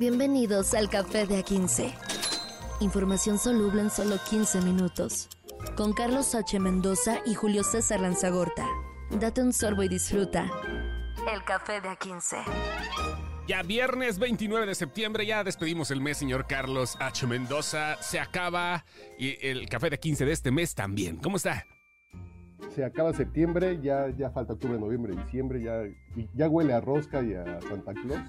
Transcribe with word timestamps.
Bienvenidos 0.00 0.72
al 0.72 0.88
Café 0.88 1.26
de 1.26 1.44
A15. 1.44 1.92
Información 2.80 3.36
soluble 3.36 3.82
en 3.82 3.90
solo 3.90 4.16
15 4.30 4.62
minutos. 4.62 5.28
Con 5.76 5.92
Carlos 5.92 6.34
H. 6.34 6.58
Mendoza 6.58 7.18
y 7.26 7.34
Julio 7.34 7.62
César 7.62 8.00
Lanzagorta. 8.00 8.66
Date 9.10 9.42
un 9.42 9.52
sorbo 9.52 9.82
y 9.82 9.88
disfruta. 9.88 10.50
El 11.30 11.44
Café 11.44 11.82
de 11.82 11.90
A15. 11.90 12.38
Ya 13.46 13.62
viernes 13.62 14.18
29 14.18 14.68
de 14.68 14.74
septiembre, 14.74 15.26
ya 15.26 15.44
despedimos 15.44 15.90
el 15.90 16.00
mes, 16.00 16.16
señor 16.16 16.46
Carlos 16.46 16.96
H. 16.98 17.26
Mendoza. 17.26 17.96
Se 18.00 18.18
acaba 18.18 18.86
y 19.18 19.36
el 19.46 19.68
café 19.68 19.90
de 19.90 19.98
15 19.98 20.24
de 20.24 20.32
este 20.32 20.50
mes 20.50 20.74
también. 20.74 21.18
¿Cómo 21.18 21.36
está? 21.36 21.66
se 22.74 22.84
acaba 22.84 23.12
septiembre, 23.12 23.80
ya, 23.82 24.08
ya 24.16 24.30
falta 24.30 24.52
octubre, 24.52 24.78
noviembre, 24.78 25.14
diciembre, 25.16 25.62
ya, 25.62 25.82
ya 26.34 26.48
huele 26.48 26.72
a 26.72 26.80
rosca 26.80 27.22
y 27.22 27.34
a 27.34 27.60
Santa 27.62 27.92
Claus. 27.94 28.20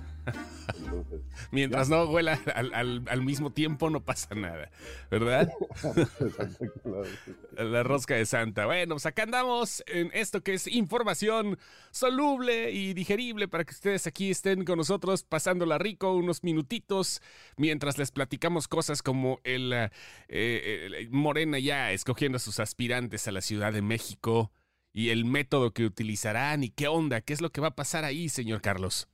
Mientras 1.52 1.90
no 1.90 2.06
huela 2.06 2.40
al, 2.56 3.22
mismo 3.22 3.52
tiempo, 3.52 3.90
no 3.90 4.04
pasa 4.04 4.34
nada, 4.36 4.72
¿verdad? 5.10 5.52
la 7.58 7.84
rosca 7.84 8.16
de 8.16 8.26
Santa. 8.26 8.66
Bueno, 8.66 8.96
pues 8.96 9.06
acá 9.06 9.24
andamos 9.24 9.84
en 9.88 10.12
esto 10.14 10.42
que 10.42 10.54
es 10.54 10.68
información 10.68 11.58
soluble 11.92 12.72
y 12.72 12.94
digerible 12.94 13.48
para 13.48 13.66
que 13.66 13.74
ustedes 13.74 14.08
aquí 14.08 14.32
estén 14.32 14.64
con 14.64 14.78
nosotros 14.78 15.24
pasándola 15.24 15.78
rico 15.78 16.14
unos 16.14 16.44
minutitos 16.44 17.22
mientras 17.58 17.98
les 17.98 18.12
platicamos 18.12 18.68
cosas 18.68 19.02
como 19.02 19.40
el, 19.44 19.74
eh, 19.74 19.90
eh, 20.30 21.08
Morena 21.12 21.60
ya 21.60 21.92
escogiendo 21.92 22.38
a 22.38 22.40
sus 22.40 22.60
aspirantes 22.60 23.28
a 23.28 23.32
la 23.32 23.42
Ciudad 23.42 23.74
de 23.74 23.82
México 23.82 24.52
y 24.94 25.10
el 25.10 25.26
método 25.26 25.74
que 25.74 25.86
utilizarán 25.86 26.64
y 26.64 26.70
qué 26.70 26.88
onda, 26.88 27.22
qué 27.22 27.34
es 27.34 27.42
lo 27.42 27.52
que 27.52 27.62
va 27.62 27.70
a 27.70 27.76
pasar 27.76 28.04
ahí, 28.04 28.30
señor 28.30 28.62
Carlos 28.62 29.11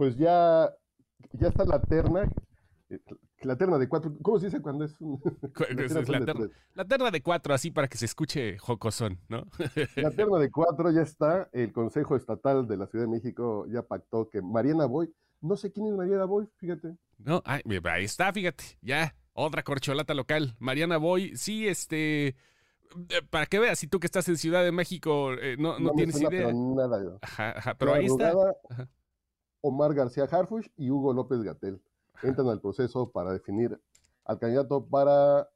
pues 0.00 0.16
ya, 0.16 0.74
ya 1.32 1.48
está 1.48 1.66
la 1.66 1.78
terna, 1.78 2.26
eh, 2.88 2.98
la 3.42 3.54
terna 3.56 3.76
de 3.76 3.86
cuatro, 3.86 4.16
¿cómo 4.22 4.38
se 4.38 4.46
dice 4.46 4.62
cuando 4.62 4.86
es 4.86 4.98
un... 4.98 5.20
la, 6.74 6.86
terna, 6.86 7.10
de 7.10 7.20
cuatro, 7.20 7.52
así 7.52 7.70
para 7.70 7.86
que 7.86 7.98
se 7.98 8.06
escuche 8.06 8.56
jocosón, 8.56 9.20
¿no? 9.28 9.44
la 9.96 10.10
terna 10.16 10.38
de 10.38 10.50
cuatro 10.50 10.90
ya 10.90 11.02
está, 11.02 11.50
el 11.52 11.70
Consejo 11.74 12.16
Estatal 12.16 12.66
de 12.66 12.78
la 12.78 12.86
Ciudad 12.86 13.04
de 13.04 13.10
México 13.10 13.66
ya 13.68 13.82
pactó 13.82 14.30
que 14.30 14.40
Mariana 14.40 14.86
Boy, 14.86 15.12
no 15.42 15.54
sé 15.58 15.70
quién 15.70 15.88
es 15.88 15.92
Mariana 15.92 16.24
Boy, 16.24 16.48
fíjate. 16.56 16.96
No, 17.18 17.42
ahí 17.44 17.62
está, 18.02 18.32
fíjate, 18.32 18.78
ya, 18.80 19.14
otra 19.34 19.62
corcholata 19.62 20.14
local, 20.14 20.56
Mariana 20.60 20.96
Boy, 20.96 21.36
sí, 21.36 21.68
este 21.68 22.28
eh, 22.28 23.22
para 23.28 23.44
que 23.44 23.58
veas, 23.58 23.78
si 23.78 23.86
tú 23.86 24.00
que 24.00 24.06
estás 24.06 24.26
en 24.30 24.38
Ciudad 24.38 24.64
de 24.64 24.72
México 24.72 25.34
eh, 25.34 25.56
no, 25.58 25.78
no, 25.78 25.92
tienes 25.92 26.18
idea. 26.22 26.50
Nada, 26.54 27.18
Ajá, 27.20 27.58
ajá, 27.58 27.74
pero 27.74 27.92
ahí 27.92 28.06
está. 28.06 28.32
Omar 29.60 29.94
García 29.94 30.24
Harfush 30.24 30.68
y 30.76 30.90
Hugo 30.90 31.12
López 31.12 31.42
Gatel. 31.42 31.80
Entran 32.22 32.48
al 32.48 32.60
proceso 32.60 33.10
para 33.10 33.32
definir 33.32 33.80
al 34.24 34.38
candidato 34.38 34.84
para, 34.86 35.48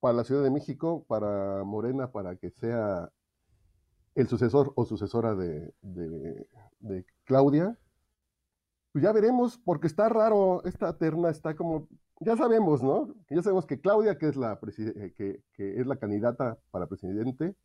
para 0.00 0.14
la 0.14 0.24
Ciudad 0.24 0.42
de 0.42 0.50
México, 0.50 1.04
para 1.08 1.64
Morena, 1.64 2.12
para 2.12 2.36
que 2.36 2.50
sea 2.50 3.10
el 4.14 4.28
sucesor 4.28 4.72
o 4.76 4.84
sucesora 4.84 5.34
de, 5.34 5.74
Claudia. 7.24 7.78
Pues 8.92 9.02
ya 9.02 9.12
veremos, 9.12 9.58
porque 9.58 9.88
está 9.88 10.08
raro, 10.08 10.62
esta 10.64 10.96
terna 10.96 11.30
está 11.30 11.56
como, 11.56 11.88
ya 12.20 12.36
sabemos, 12.36 12.82
¿no? 12.82 13.12
Ya 13.28 13.42
sabemos 13.42 13.66
que 13.66 13.80
Claudia, 13.80 14.18
que 14.18 14.28
es 14.28 14.36
la, 14.36 14.58
eh, 14.78 15.12
que, 15.16 15.42
es 15.56 15.86
la 15.86 15.96
candidata 15.96 16.58
para 16.70 16.86
presidente, 16.86 17.56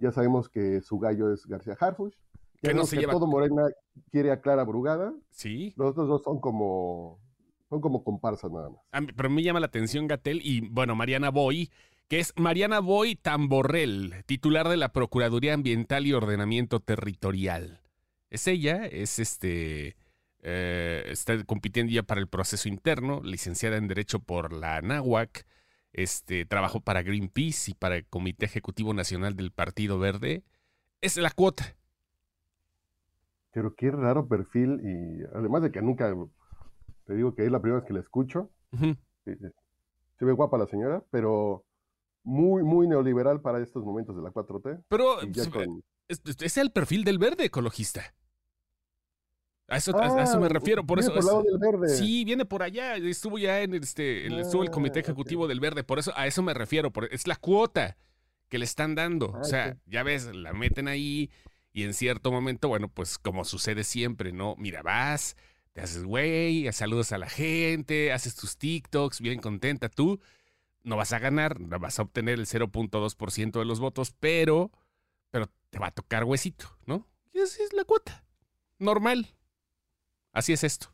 ya 0.00 0.10
sabemos 0.10 0.48
que 0.48 0.80
su 0.80 0.98
gallo 0.98 1.32
es 1.32 1.46
García 1.46 1.76
Harfush, 1.78 2.16
que 2.62 2.74
no 2.74 2.84
se 2.86 2.96
lleva... 2.96 3.12
todo 3.12 3.26
Morena 3.26 3.62
quiere 4.10 4.30
a 4.32 4.40
Clara 4.40 4.64
Brugada. 4.64 5.12
Sí. 5.30 5.74
Los 5.76 5.90
otros 5.90 6.08
dos 6.08 6.22
son 6.22 6.40
como 6.40 7.20
son 7.68 7.80
como 7.80 8.02
comparsas 8.02 8.50
nada 8.50 8.70
más. 8.70 8.80
pero 9.14 9.28
me 9.28 9.42
llama 9.42 9.60
la 9.60 9.66
atención 9.66 10.06
Gatel 10.06 10.40
y 10.42 10.66
bueno, 10.68 10.94
Mariana 10.94 11.30
Boy, 11.30 11.70
que 12.08 12.18
es 12.18 12.32
Mariana 12.36 12.80
Boy 12.80 13.14
Tamborrell, 13.14 14.24
titular 14.24 14.68
de 14.68 14.78
la 14.78 14.92
Procuraduría 14.92 15.52
Ambiental 15.52 16.06
y 16.06 16.14
Ordenamiento 16.14 16.80
Territorial. 16.80 17.82
Es 18.30 18.46
ella, 18.46 18.86
es 18.86 19.18
este 19.18 19.96
eh, 20.40 21.04
está 21.08 21.42
compitiendo 21.44 21.92
ya 21.92 22.02
para 22.02 22.20
el 22.20 22.28
proceso 22.28 22.68
interno, 22.68 23.20
licenciada 23.22 23.76
en 23.76 23.88
Derecho 23.88 24.20
por 24.20 24.52
la 24.52 24.76
Anáhuac, 24.76 25.46
este, 25.92 26.46
trabajó 26.46 26.80
para 26.80 27.02
Greenpeace 27.02 27.72
y 27.72 27.74
para 27.74 27.96
el 27.96 28.06
Comité 28.06 28.46
Ejecutivo 28.46 28.94
Nacional 28.94 29.36
del 29.36 29.50
Partido 29.50 29.98
Verde. 29.98 30.44
Es 31.00 31.16
la 31.16 31.30
cuota. 31.30 31.76
Pero 33.58 33.74
qué 33.74 33.90
raro 33.90 34.28
perfil 34.28 34.80
y 34.84 35.36
además 35.36 35.62
de 35.62 35.72
que 35.72 35.82
nunca, 35.82 36.14
te 37.06 37.14
digo 37.16 37.34
que 37.34 37.44
es 37.44 37.50
la 37.50 37.60
primera 37.60 37.80
vez 37.80 37.88
que 37.88 37.92
la 37.92 37.98
escucho. 37.98 38.52
Se 39.24 40.24
ve 40.24 40.30
guapa 40.30 40.56
la 40.56 40.68
señora, 40.68 41.02
pero 41.10 41.64
muy, 42.22 42.62
muy 42.62 42.86
neoliberal 42.86 43.40
para 43.40 43.60
estos 43.60 43.84
momentos 43.84 44.14
de 44.14 44.22
la 44.22 44.30
4T. 44.30 44.84
Pero 44.86 45.16
es, 46.06 46.56
el 46.56 46.70
perfil 46.70 47.02
del 47.02 47.18
verde 47.18 47.46
ecologista. 47.46 48.14
A 49.66 49.78
eso, 49.78 49.90
eso 50.00 50.38
me 50.38 50.46
ah, 50.46 50.50
refiero, 50.50 50.86
por 50.86 51.00
eso. 51.00 51.12
Por 51.12 51.42
del 51.42 51.58
verde. 51.58 51.88
Sí, 51.88 52.24
viene 52.24 52.44
por 52.44 52.62
allá. 52.62 52.94
Estuvo 52.94 53.38
ya 53.38 53.60
en 53.60 53.74
este, 53.74 54.40
estuvo 54.40 54.62
el 54.62 54.70
comité 54.70 55.00
ah, 55.00 55.02
ejecutivo 55.02 55.48
del 55.48 55.58
verde. 55.58 55.82
Por 55.82 55.98
eso, 55.98 56.12
a 56.14 56.28
eso 56.28 56.44
me 56.44 56.54
refiero. 56.54 56.92
es 57.10 57.26
la 57.26 57.34
cuota 57.34 57.96
que 58.48 58.58
le 58.58 58.64
están 58.64 58.94
dando. 58.94 59.30
o 59.30 59.36
ah, 59.38 59.42
sea, 59.42 59.76
ya 59.84 60.04
ves, 60.04 60.32
la 60.32 60.52
meten 60.52 60.86
ahí 60.86 61.28
y 61.78 61.84
en 61.84 61.94
cierto 61.94 62.32
momento, 62.32 62.66
bueno, 62.66 62.88
pues 62.88 63.18
como 63.18 63.44
sucede 63.44 63.84
siempre, 63.84 64.32
¿no? 64.32 64.56
Mira, 64.58 64.82
vas, 64.82 65.36
te 65.72 65.80
haces 65.80 66.02
güey, 66.02 66.72
saludas 66.72 67.12
a 67.12 67.18
la 67.18 67.28
gente, 67.28 68.10
haces 68.10 68.34
tus 68.34 68.58
TikToks, 68.58 69.20
bien 69.20 69.38
contenta 69.40 69.88
tú. 69.88 70.18
No 70.82 70.96
vas 70.96 71.12
a 71.12 71.20
ganar, 71.20 71.60
no 71.60 71.78
vas 71.78 72.00
a 72.00 72.02
obtener 72.02 72.40
el 72.40 72.46
0.2% 72.46 73.60
de 73.60 73.64
los 73.64 73.78
votos, 73.78 74.10
pero, 74.18 74.72
pero 75.30 75.46
te 75.70 75.78
va 75.78 75.86
a 75.86 75.90
tocar 75.92 76.24
huesito, 76.24 76.66
¿no? 76.84 77.06
Y 77.32 77.38
así 77.38 77.62
es 77.62 77.72
la 77.72 77.84
cuota. 77.84 78.24
Normal. 78.80 79.28
Así 80.32 80.52
es 80.52 80.64
esto. 80.64 80.88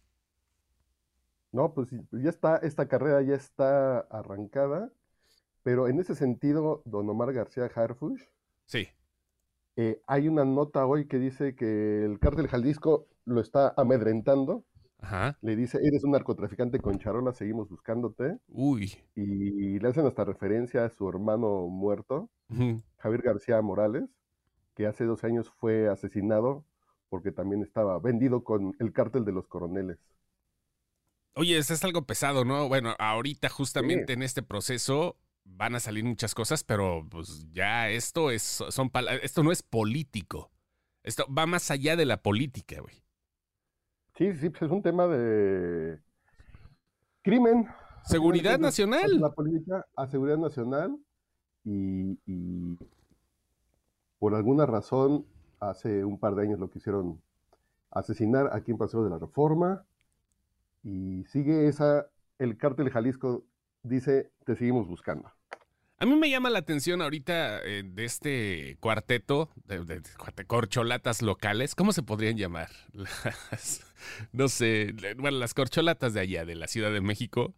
No, 1.50 1.72
pues 1.72 1.88
ya 2.12 2.28
está, 2.28 2.58
esta 2.58 2.88
carrera 2.88 3.22
ya 3.22 3.36
está 3.36 4.00
arrancada, 4.00 4.92
pero 5.62 5.88
en 5.88 5.98
ese 5.98 6.14
sentido, 6.14 6.82
don 6.84 7.08
Omar 7.08 7.32
García 7.32 7.70
Harfush. 7.74 8.24
Sí 8.66 8.90
eh, 9.76 10.00
hay 10.06 10.28
una 10.28 10.44
nota 10.44 10.86
hoy 10.86 11.06
que 11.06 11.18
dice 11.18 11.54
que 11.54 12.04
el 12.04 12.18
cártel 12.18 12.48
Jalisco 12.48 13.08
lo 13.24 13.40
está 13.40 13.74
amedrentando. 13.76 14.64
Ajá. 15.00 15.36
Le 15.42 15.56
dice, 15.56 15.78
eres 15.82 16.04
un 16.04 16.12
narcotraficante 16.12 16.78
con 16.78 16.98
charola, 16.98 17.32
seguimos 17.32 17.68
buscándote. 17.68 18.38
Uy. 18.48 18.96
Y 19.14 19.78
le 19.78 19.88
hacen 19.88 20.06
hasta 20.06 20.24
referencia 20.24 20.84
a 20.84 20.90
su 20.90 21.08
hermano 21.08 21.66
muerto, 21.66 22.30
Javier 22.98 23.22
García 23.22 23.60
Morales, 23.60 24.08
que 24.74 24.86
hace 24.86 25.04
dos 25.04 25.24
años 25.24 25.50
fue 25.50 25.88
asesinado 25.88 26.64
porque 27.08 27.32
también 27.32 27.62
estaba 27.62 27.98
vendido 27.98 28.42
con 28.44 28.74
el 28.78 28.92
cártel 28.92 29.24
de 29.24 29.32
los 29.32 29.46
coroneles. 29.46 29.98
Oye, 31.34 31.58
eso 31.58 31.74
es 31.74 31.84
algo 31.84 32.06
pesado, 32.06 32.44
¿no? 32.44 32.68
Bueno, 32.68 32.94
ahorita 32.98 33.48
justamente 33.48 34.12
en 34.12 34.22
este 34.22 34.42
proceso 34.42 35.16
van 35.44 35.74
a 35.74 35.80
salir 35.80 36.04
muchas 36.04 36.34
cosas, 36.34 36.64
pero 36.64 37.06
pues 37.10 37.46
ya 37.52 37.88
esto 37.88 38.30
es, 38.30 38.42
son, 38.42 38.90
esto 39.22 39.42
no 39.42 39.52
es 39.52 39.62
político. 39.62 40.50
Esto 41.02 41.26
va 41.32 41.46
más 41.46 41.70
allá 41.70 41.96
de 41.96 42.06
la 42.06 42.22
política, 42.22 42.80
güey. 42.80 43.02
Sí, 44.16 44.32
sí, 44.34 44.48
pues 44.48 44.62
es 44.62 44.70
un 44.70 44.82
tema 44.82 45.06
de 45.06 46.00
crimen. 47.22 47.66
Seguridad 48.04 48.58
nacional. 48.58 49.20
La 49.20 49.30
política 49.30 49.86
a 49.96 50.06
seguridad 50.06 50.38
nacional 50.38 50.96
y, 51.64 52.18
y, 52.26 52.78
por 54.18 54.34
alguna 54.34 54.66
razón 54.66 55.26
hace 55.60 56.04
un 56.04 56.18
par 56.18 56.34
de 56.34 56.42
años 56.42 56.60
lo 56.60 56.70
quisieron 56.70 57.20
asesinar 57.90 58.50
aquí 58.52 58.70
en 58.70 58.78
Paseo 58.78 59.04
de 59.04 59.10
la 59.10 59.18
Reforma 59.18 59.84
y 60.82 61.24
sigue 61.24 61.68
esa, 61.68 62.06
el 62.38 62.56
cártel 62.56 62.90
Jalisco 62.90 63.44
dice, 63.82 64.30
te 64.44 64.56
seguimos 64.56 64.88
buscando. 64.88 65.30
A 65.98 66.06
mí 66.06 66.16
me 66.16 66.28
llama 66.28 66.50
la 66.50 66.58
atención 66.58 67.02
ahorita 67.02 67.62
eh, 67.62 67.82
de 67.84 68.04
este 68.04 68.76
cuarteto 68.80 69.50
de, 69.64 70.02
corcholatas 70.46 71.22
locales. 71.22 71.74
¿Cómo 71.74 71.92
se 71.92 72.02
podrían 72.02 72.36
llamar? 72.36 72.68
no 74.32 74.48
sé, 74.48 74.94
bueno, 75.16 75.38
las 75.38 75.54
corcholatas 75.54 76.12
de 76.14 76.20
allá, 76.20 76.44
de 76.44 76.56
la 76.56 76.66
Ciudad 76.66 76.92
de 76.92 77.00
México. 77.00 77.54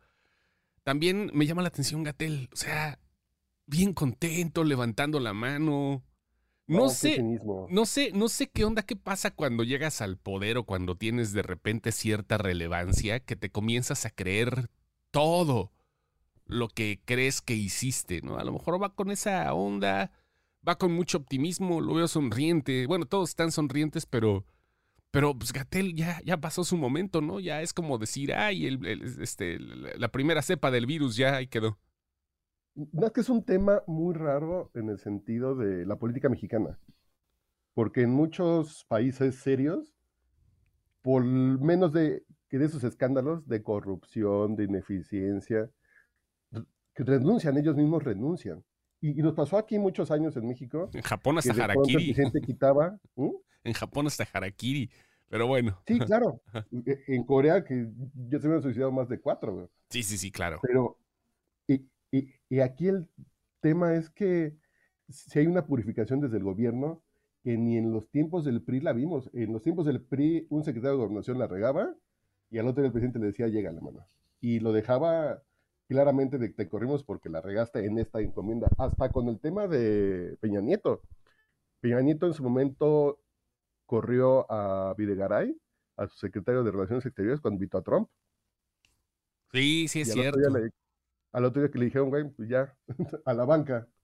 También 0.83 1.31
me 1.33 1.47
llama 1.47 1.63
la 1.63 1.69
atención 1.69 2.03
Gatel. 2.03 2.51
O 2.53 2.57
sea, 2.57 2.99
bien 3.67 3.95
contento, 3.95 4.65
levantando 4.65 5.19
la 5.19 5.33
mano. 5.33 6.05
No 6.69 6.89
sé, 6.89 7.23
no 7.71 7.87
sé, 7.87 8.11
no 8.13 8.29
sé 8.29 8.49
qué 8.49 8.65
onda, 8.65 8.83
qué 8.83 8.97
pasa 8.97 9.31
cuando 9.31 9.63
llegas 9.63 10.01
al 10.01 10.19
poder 10.19 10.59
o 10.59 10.65
cuando 10.65 10.97
tienes 10.97 11.33
de 11.33 11.43
repente 11.43 11.93
cierta 11.93 12.39
relevancia 12.39 13.21
que 13.21 13.37
te 13.37 13.51
comienzas 13.51 14.05
a 14.05 14.11
creer 14.11 14.69
todo 15.13 15.73
lo 16.47 16.69
que 16.69 17.01
crees 17.05 17.41
que 17.43 17.55
hiciste, 17.55 18.21
¿no? 18.23 18.39
A 18.39 18.45
lo 18.45 18.53
mejor 18.53 18.83
va 18.83 18.95
con 18.95 19.11
esa 19.11 19.53
onda, 19.55 20.13
va 20.67 20.79
con 20.79 20.93
mucho 20.93 21.19
optimismo, 21.19 21.81
lo 21.81 21.95
veo 21.95 22.09
sonriente. 22.09 22.87
Bueno, 22.87 23.07
todos 23.07 23.31
están 23.31 23.53
sonrientes, 23.53 24.07
pero 24.07 24.45
Pero 25.11 25.35
pues 25.39 25.53
Gatel 25.53 25.95
ya, 25.95 26.21
ya 26.25 26.39
pasó 26.41 26.65
su 26.65 26.77
momento, 26.77 27.21
¿no? 27.23 27.41
Ya 27.41 27.63
es 27.63 27.73
como 27.73 27.99
decir, 27.99 28.35
ay, 28.35 28.67
el, 28.67 28.85
este, 29.23 29.59
la 29.59 30.09
primera 30.11 30.43
cepa 30.43 30.71
del 30.71 30.87
virus 30.87 31.17
ya 31.17 31.37
ahí 31.37 31.47
quedó. 31.49 31.79
No, 32.75 33.07
es 33.07 33.13
que 33.13 33.21
es 33.23 33.31
un 33.31 33.45
tema 33.45 33.83
muy 33.87 34.15
raro 34.15 34.71
en 34.75 34.91
el 34.91 34.99
sentido 34.99 35.55
de 35.57 35.87
la 35.87 35.97
política 35.97 36.29
mexicana. 36.29 36.79
Porque 37.75 38.03
en 38.03 38.11
muchos 38.11 38.85
países 38.89 39.37
serios, 39.37 39.95
por 41.03 41.25
menos 41.25 41.93
de 41.93 42.25
que 42.49 42.59
de 42.59 42.67
esos 42.67 42.85
escándalos 42.85 43.47
de 43.47 43.63
corrupción, 43.63 44.57
de 44.57 44.65
ineficiencia, 44.65 45.71
que 46.97 47.05
renuncian, 47.05 47.57
ellos 47.59 47.77
mismos 47.77 48.03
renuncian. 48.03 48.65
Y, 49.03 49.23
nos 49.23 49.35
pasó 49.35 49.59
aquí 49.59 49.79
muchos 49.79 50.11
años 50.11 50.35
en 50.37 50.49
México. 50.49 50.91
En 50.95 51.03
Japón 51.03 51.39
hasta 51.39 51.53
harakiri. 51.53 52.15
gente 52.15 52.41
quitaba. 52.41 52.99
En 53.63 53.73
Japón 53.75 54.07
hasta 54.07 54.27
harakiri. 54.33 54.91
Pero 55.29 55.47
bueno. 55.47 55.79
Sí, 55.87 55.99
claro. 55.99 56.41
E, 56.87 57.05
en 57.09 57.25
Corea, 57.25 57.63
que 57.63 57.89
yo 58.29 58.41
se 58.41 58.49
me 58.49 58.55
han 58.55 58.63
suicidado 58.63 58.91
más 58.91 59.09
de 59.09 59.21
cuatro. 59.21 59.71
Sí, 59.91 60.03
sí, 60.03 60.17
sí, 60.17 60.33
claro. 60.33 60.59
Pero, 60.63 60.99
y, 61.69 61.87
y, 62.49 62.61
aquí 62.61 62.89
el 62.89 63.07
tema 63.61 63.95
es 63.95 64.09
que 64.09 64.57
si 65.09 65.39
hay 65.39 65.47
una 65.47 65.67
purificación 65.67 66.21
desde 66.21 66.39
el 66.39 66.45
gobierno, 66.45 67.03
que 67.45 67.59
ni 67.59 67.77
en 67.77 67.93
los 67.93 68.09
tiempos 68.09 68.45
del 68.45 68.63
PRI 68.63 68.81
la 68.81 68.95
vimos. 68.95 69.31
En 69.35 69.53
los 69.53 69.63
tiempos 69.63 69.85
del 69.85 70.01
PRI, 70.01 70.47
un 70.49 70.65
secretario 70.65 70.97
de 70.97 71.05
gobernación 71.05 71.39
la 71.39 71.47
regaba 71.47 71.95
y 72.51 72.59
al 72.59 72.67
otro 72.67 72.83
día 72.83 72.87
el 72.87 72.93
presidente 72.93 73.19
le 73.19 73.27
decía, 73.27 73.49
llega 73.49 73.71
la 73.71 73.83
mano. 73.83 74.07
Y 74.41 74.61
lo 74.61 74.73
dejaba 74.73 75.43
claramente 75.89 76.39
de 76.39 76.49
te 76.51 76.69
corrimos 76.69 77.05
porque 77.05 77.29
la 77.29 77.41
regaste 77.41 77.85
en 77.85 77.99
esta 77.99 78.21
encomienda. 78.21 78.69
Hasta 78.79 79.11
con 79.11 79.29
el 79.29 79.39
tema 79.41 79.67
de 79.67 80.37
Peña 80.41 80.61
Nieto. 80.61 81.03
Peña 81.81 82.01
Nieto 82.01 82.27
en 82.27 82.35
su 82.35 82.43
momento 82.43 83.21
corrió 83.87 84.51
a 84.51 84.95
Videgaray, 84.95 85.57
a 85.97 86.09
su 86.09 86.17
secretario 86.17 86.65
de 86.65 86.73
Relaciones 86.73 87.07
Exteriores, 87.07 87.41
cuando 87.41 87.57
invitó 87.57 87.79
a 87.79 87.83
Trump. 87.83 88.09
Sí, 89.53 89.89
sí, 89.89 90.01
es 90.01 90.13
cierto. 90.13 90.39
al 91.33 91.45
otro 91.45 91.63
día 91.63 91.71
que 91.71 91.79
le 91.79 91.85
dijeron, 91.87 92.11
güey, 92.11 92.29
pues 92.31 92.49
ya, 92.49 92.77
a 93.25 93.35
la 93.35 93.45
banca. 93.45 93.89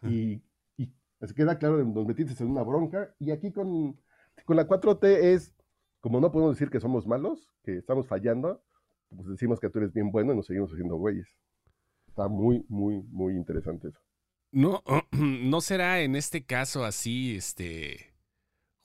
Y, 0.00 0.40
y 0.76 0.94
se 1.20 1.34
queda 1.34 1.58
claro, 1.58 1.84
nos 1.84 2.06
metiste 2.06 2.40
en 2.44 2.50
una 2.52 2.62
bronca. 2.62 3.12
Y 3.18 3.32
aquí 3.32 3.50
con, 3.50 4.00
con 4.44 4.56
la 4.56 4.68
4T 4.68 5.06
es, 5.06 5.52
como 5.98 6.20
no 6.20 6.30
podemos 6.30 6.54
decir 6.54 6.70
que 6.70 6.78
somos 6.78 7.04
malos, 7.04 7.50
que 7.64 7.78
estamos 7.78 8.06
fallando, 8.06 8.62
pues 9.14 9.28
decimos 9.28 9.60
que 9.60 9.70
tú 9.70 9.78
eres 9.78 9.92
bien 9.92 10.10
bueno 10.10 10.32
y 10.32 10.36
nos 10.36 10.46
seguimos 10.46 10.70
haciendo 10.70 10.96
güeyes. 10.96 11.28
Está 12.08 12.28
muy, 12.28 12.64
muy, 12.68 13.02
muy 13.02 13.34
interesante 13.34 13.88
eso. 13.88 14.00
No, 14.50 14.82
no 15.12 15.60
será 15.60 16.00
en 16.00 16.16
este 16.16 16.44
caso 16.44 16.84
así, 16.84 17.36
este, 17.36 18.14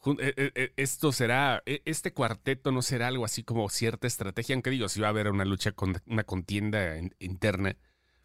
e, 0.05 0.33
e, 0.35 0.51
e, 0.55 0.73
esto 0.75 1.11
será, 1.11 1.63
este 1.65 2.13
cuarteto 2.13 2.71
no 2.71 2.81
será 2.81 3.07
algo 3.07 3.23
así 3.25 3.43
como 3.43 3.69
cierta 3.69 4.07
estrategia, 4.07 4.55
aunque 4.55 4.69
digo, 4.69 4.89
si 4.89 4.99
va 4.99 5.07
a 5.07 5.11
haber 5.11 5.29
una 5.29 5.45
lucha 5.45 5.71
con 5.71 5.95
una 6.05 6.23
contienda 6.23 6.97
interna, 7.19 7.77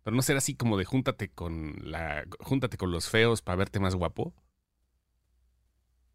pero 0.03 0.17
no 0.17 0.23
será 0.23 0.39
así 0.39 0.57
como 0.57 0.77
de 0.77 0.85
júntate 0.85 1.31
con 1.31 1.77
la, 1.83 2.25
júntate 2.41 2.77
con 2.77 2.91
los 2.91 3.09
feos 3.09 3.43
para 3.43 3.57
verte 3.57 3.79
más 3.79 3.95
guapo. 3.95 4.35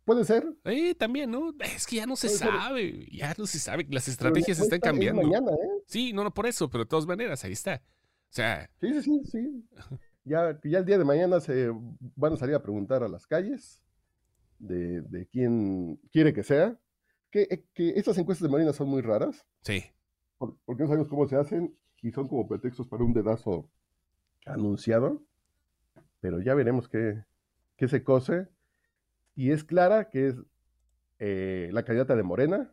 Puede 0.05 0.25
ser. 0.25 0.45
Eh, 0.65 0.95
también, 0.95 1.31
¿no? 1.31 1.53
Es 1.59 1.88
que 1.88 1.97
ya 1.97 2.05
no 2.05 2.15
se 2.15 2.29
sabe, 2.29 3.07
ya 3.11 3.33
no 3.38 3.45
se 3.45 3.57
sabe, 3.57 3.88
las 3.89 4.07
estrategias 4.07 4.59
están 4.59 4.79
cambiando. 4.79 5.21
¿eh? 5.21 5.83
Sí, 5.88 6.11
no, 6.11 6.23
no 6.23 6.33
por 6.33 6.45
eso, 6.45 6.69
pero 6.69 6.83
de 6.83 6.89
todas 6.89 7.05
maneras, 7.05 7.44
ahí 7.45 7.53
está. 7.53 7.81
O 8.29 8.35
sea. 8.35 8.69
Sí, 8.81 8.94
sí, 8.94 9.01
sí, 9.01 9.21
sí. 9.25 9.69
Ya, 10.25 10.57
ya 10.63 10.79
el 10.79 10.85
día 10.85 10.97
de 10.97 11.03
mañana 11.03 11.39
se 11.39 11.69
van 12.15 12.33
a 12.33 12.38
salir 12.38 12.55
a 12.55 12.63
preguntar 12.63 13.03
a 13.03 13.09
las 13.09 13.27
calles 13.27 13.81
de, 14.57 15.01
de 15.01 15.27
quién 15.27 16.00
quiere 16.11 16.33
que 16.33 16.44
sea. 16.44 16.77
Que, 17.29 17.41
eh, 17.50 17.65
que, 17.73 17.89
estas 17.91 18.17
encuestas 18.17 18.47
de 18.47 18.51
Marina 18.51 18.73
son 18.73 18.89
muy 18.89 19.01
raras. 19.01 19.45
Sí. 19.61 19.83
porque 20.38 20.83
no 20.83 20.88
sabemos 20.88 21.07
cómo 21.07 21.27
se 21.27 21.35
hacen 21.35 21.77
y 22.01 22.11
son 22.11 22.27
como 22.27 22.47
pretextos 22.47 22.88
para 22.88 23.03
un 23.03 23.13
dedazo 23.13 23.69
anunciado. 24.45 25.21
Pero 26.19 26.41
ya 26.41 26.53
veremos 26.53 26.88
qué, 26.88 27.23
qué 27.75 27.88
se 27.88 28.03
cose. 28.03 28.47
Y 29.35 29.51
es 29.51 29.63
clara 29.63 30.09
que 30.09 30.30
es 30.30 30.35
eh, 31.19 31.69
la 31.71 31.83
candidata 31.83 32.15
de 32.15 32.24
Morena, 32.24 32.71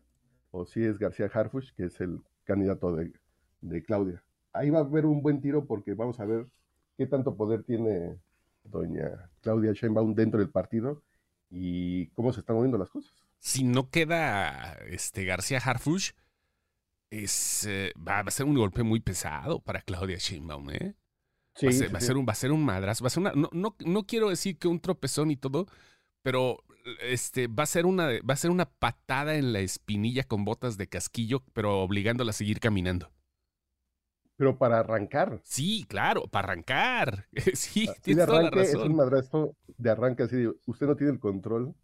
o 0.50 0.66
si 0.66 0.84
es 0.84 0.98
García 0.98 1.30
Harfuch, 1.32 1.72
que 1.74 1.84
es 1.84 2.00
el 2.00 2.20
candidato 2.44 2.94
de, 2.94 3.12
de, 3.60 3.82
Claudia. 3.84 4.22
Ahí 4.52 4.70
va 4.70 4.78
a 4.78 4.82
haber 4.82 5.06
un 5.06 5.22
buen 5.22 5.40
tiro 5.40 5.66
porque 5.66 5.94
vamos 5.94 6.18
a 6.20 6.24
ver 6.24 6.46
qué 6.96 7.06
tanto 7.06 7.36
poder 7.36 7.62
tiene 7.62 8.18
doña 8.64 9.30
Claudia 9.40 9.72
Sheinbaum 9.72 10.14
dentro 10.14 10.40
del 10.40 10.50
partido 10.50 11.02
y 11.50 12.08
cómo 12.08 12.32
se 12.32 12.40
están 12.40 12.56
moviendo 12.56 12.78
las 12.78 12.90
cosas. 12.90 13.12
Si 13.38 13.64
no 13.64 13.88
queda 13.88 14.74
este 14.88 15.24
García 15.24 15.58
Harfuch, 15.58 16.12
es, 17.10 17.66
eh, 17.66 17.92
va, 17.96 18.20
a 18.20 18.30
ser 18.30 18.46
un 18.46 18.54
golpe 18.54 18.82
muy 18.82 19.00
pesado 19.00 19.60
para 19.60 19.80
Claudia 19.82 20.18
Sheinbaum, 20.18 20.70
¿eh? 20.70 20.94
Sí, 21.54 21.66
va, 21.66 21.70
a 21.70 21.74
ser, 21.74 21.94
va, 21.94 21.98
a 21.98 22.00
ser 22.00 22.16
un, 22.16 22.26
va 22.26 22.32
a 22.32 22.36
ser 22.36 22.52
un 22.52 22.64
madrazo. 22.64 23.04
Va 23.04 23.08
a 23.08 23.10
ser 23.10 23.20
una, 23.20 23.32
no, 23.32 23.50
no, 23.52 23.76
no 23.84 24.06
quiero 24.06 24.28
decir 24.28 24.58
que 24.58 24.68
un 24.68 24.80
tropezón 24.80 25.30
y 25.30 25.36
todo, 25.36 25.66
pero 26.22 26.58
este 27.02 27.46
va 27.46 27.64
a 27.64 27.66
ser 27.66 27.86
una 27.86 28.06
va 28.06 28.34
a 28.34 28.36
ser 28.36 28.50
una 28.50 28.66
patada 28.66 29.34
en 29.34 29.52
la 29.52 29.60
espinilla 29.60 30.24
con 30.24 30.44
botas 30.44 30.76
de 30.76 30.88
casquillo, 30.88 31.42
pero 31.52 31.80
obligándola 31.82 32.30
a 32.30 32.34
seguir 32.34 32.60
caminando. 32.60 33.10
Pero 34.36 34.56
para 34.56 34.78
arrancar. 34.78 35.40
Sí, 35.44 35.84
claro, 35.86 36.26
para 36.26 36.48
arrancar. 36.48 37.26
sí, 37.54 37.88
tienes 38.02 38.26
toda 38.26 38.42
la 38.42 38.50
razón. 38.50 38.80
Es 38.80 38.86
un 38.86 38.96
madrazo 38.96 39.56
de 39.76 39.90
arranque 39.90 40.22
así. 40.22 40.46
usted 40.66 40.86
no 40.86 40.96
tiene 40.96 41.12
el 41.12 41.20
control 41.20 41.74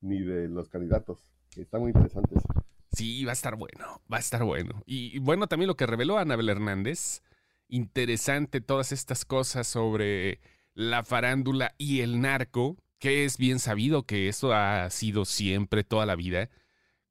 ni 0.00 0.20
de 0.20 0.48
los 0.48 0.68
candidatos. 0.68 1.20
Está 1.56 1.78
muy 1.78 1.92
interesante 1.92 2.34
eso. 2.36 2.48
Sí, 2.92 3.24
va 3.24 3.30
a 3.30 3.34
estar 3.34 3.56
bueno, 3.56 4.02
va 4.12 4.16
a 4.16 4.20
estar 4.20 4.44
bueno. 4.44 4.82
Y, 4.86 5.16
y 5.16 5.18
bueno, 5.20 5.46
también 5.46 5.68
lo 5.68 5.76
que 5.76 5.86
reveló 5.86 6.18
Anabel 6.18 6.48
Hernández. 6.48 7.22
Interesante 7.68 8.60
todas 8.60 8.92
estas 8.92 9.24
cosas 9.24 9.66
sobre 9.66 10.40
la 10.74 11.04
farándula 11.04 11.74
y 11.78 12.00
el 12.00 12.20
narco 12.20 12.76
que 13.04 13.26
es 13.26 13.36
bien 13.36 13.58
sabido 13.58 14.04
que 14.04 14.30
eso 14.30 14.54
ha 14.54 14.88
sido 14.88 15.26
siempre, 15.26 15.84
toda 15.84 16.06
la 16.06 16.16
vida. 16.16 16.48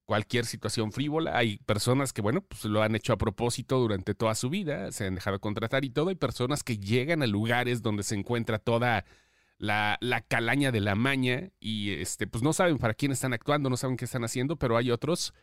Cualquier 0.06 0.48
situación 0.48 0.92
frívola, 0.92 1.38
hay 1.38 1.58
personas 1.58 2.14
que, 2.14 2.24
bueno, 2.24 2.42
pues 2.42 2.66
lo 2.66 2.82
han 2.82 2.96
hecho 2.96 3.14
a 3.14 3.20
propósito 3.20 3.78
durante 3.78 4.16
toda 4.16 4.34
su 4.34 4.50
vida, 4.50 4.92
se 4.92 5.06
han 5.06 5.14
dejado 5.14 5.40
contratar 5.40 5.86
y 5.86 5.92
todo. 5.92 6.10
Hay 6.10 6.16
personas 6.16 6.64
que 6.64 6.80
llegan 6.80 7.22
a 7.22 7.28
lugares 7.28 7.84
donde 7.84 8.02
se 8.02 8.16
encuentra 8.16 8.58
toda 8.58 9.06
la, 9.60 10.00
la, 10.02 10.22
calaña 10.22 10.72
de 10.72 10.80
la 10.82 10.96
maña 10.96 11.52
y 11.60 11.92
este, 11.92 12.26
pues 12.26 12.44
no 12.44 12.54
saben 12.54 12.80
para 12.80 12.96
quién 12.96 13.12
están 13.12 13.34
actuando, 13.34 13.70
no 13.70 13.78
saben 13.78 13.96
qué 13.96 14.06
están 14.06 14.24
haciendo, 14.24 14.56
pero 14.56 14.78
hay 14.78 14.90
otros 14.90 15.36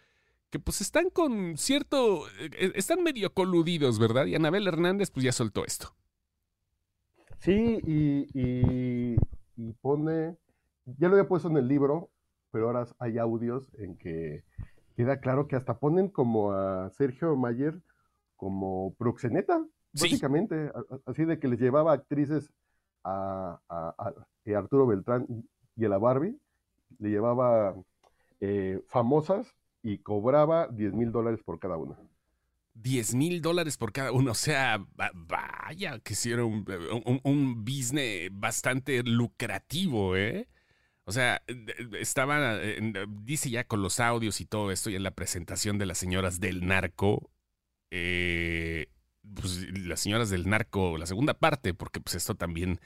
que 0.50 0.58
pues 0.58 0.81
están 0.81 1.11
con 1.11 1.58
cierto, 1.58 2.26
eh, 2.41 2.73
están 2.75 3.05
medio 3.05 3.32
coludidos, 3.32 4.01
¿verdad? 4.01 4.27
Y 4.27 4.34
Anabel 4.34 4.67
Hernández 4.67 5.13
pues 5.13 5.22
ya 5.22 5.31
soltó 5.31 5.65
esto. 5.65 5.94
Sí, 7.39 7.79
y 7.86 9.15
pone, 9.81 10.36
ya 10.84 11.08
lo 11.08 11.14
había 11.14 11.29
puesto 11.29 11.48
en 11.48 11.56
el 11.56 11.69
libro, 11.69 12.10
pero 12.50 12.67
ahora 12.67 12.86
hay 12.98 13.19
audios 13.19 13.70
en 13.79 13.96
que 13.96 14.44
queda 14.96 15.20
claro 15.20 15.48
que 15.48 15.56
hasta 15.56 15.79
ponen 15.79 16.08
como 16.08 16.52
a 16.52 16.90
Sergio 16.90 17.36
Mayer 17.36 17.81
como 18.36 18.94
proxeneta, 18.94 19.64
básicamente, 19.93 20.72
así 21.06 21.24
de 21.24 21.38
que 21.38 21.48
les 21.48 21.60
llevaba 21.60 21.93
actrices 21.93 22.50
a, 23.05 23.60
Arturo 24.56 24.86
Beltrán 24.86 25.26
y 25.76 25.84
a 25.84 25.88
la 25.88 25.98
Barbie, 25.98 26.38
le 26.98 27.10
llevaba 27.10 27.74
eh, 28.40 28.82
famosas 28.88 29.55
y 29.82 29.98
cobraba 29.98 30.69
10 30.69 30.94
mil 30.94 31.12
dólares 31.12 31.40
por 31.44 31.58
cada 31.58 31.76
una. 31.76 31.96
10 32.74 33.15
mil 33.15 33.43
dólares 33.43 33.77
por 33.77 33.93
cada 33.93 34.12
uno. 34.12 34.32
O 34.32 34.34
sea, 34.34 34.84
vaya, 35.15 35.98
que 36.00 36.15
hicieron 36.15 36.65
un, 37.05 37.20
un, 37.24 37.65
business 37.65 38.31
bastante 38.32 39.03
lucrativo, 39.03 40.17
¿eh? 40.17 40.48
O 41.05 41.12
sea, 41.12 41.43
estaba, 41.98 42.58
dice 43.08 43.50
ya 43.50 43.65
con 43.65 43.82
los 43.82 43.98
audios 43.98 44.41
y 44.41 44.46
todo 44.46 44.70
esto, 44.70 44.91
y 44.91 44.96
en 44.96 45.03
la 45.03 45.10
presentación 45.10 45.77
de 45.79 45.86
las 45.86 45.98
señoras 45.98 46.39
del 46.39 46.67
narco, 46.67 47.32
eh, 47.91 48.86
pues 49.34 49.67
las 49.77 50.00
señoras 50.00 50.31
del 50.31 50.48
narco, 50.48 50.98
la 50.98 51.06
segunda 51.06 51.34
parte, 51.34 51.74
porque 51.74 52.00
pues 52.00 52.15
esto 52.15 52.36
también, 52.36 52.81